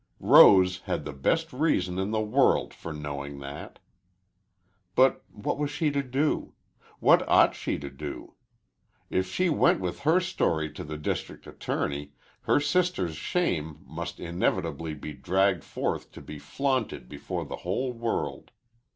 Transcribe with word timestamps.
Rose 0.19 0.79
had 0.79 1.05
the 1.05 1.13
best 1.13 1.53
reason 1.53 1.99
in 1.99 2.09
the 2.09 2.19
world 2.21 2.73
for 2.73 2.91
knowing 2.91 3.37
that. 3.41 3.77
But 4.95 5.23
what 5.31 5.59
was 5.59 5.69
she 5.69 5.91
to 5.91 6.01
do? 6.01 6.53
What 6.99 7.21
ought 7.29 7.53
she 7.53 7.77
to 7.77 7.87
do? 7.91 8.33
If 9.11 9.31
she 9.31 9.47
went 9.47 9.79
with 9.79 9.99
her 9.99 10.19
story 10.19 10.71
to 10.73 10.83
the 10.83 10.97
district 10.97 11.45
attorney, 11.45 12.13
her 12.45 12.59
sister's 12.59 13.15
shame 13.15 13.85
must 13.85 14.19
inevitably 14.19 14.95
be 14.95 15.13
dragged 15.13 15.63
forth 15.63 16.11
to 16.13 16.21
be 16.23 16.39
flaunted 16.39 17.07
before 17.07 17.45
the 17.45 17.57
whole 17.57 17.93
world. 17.93 18.49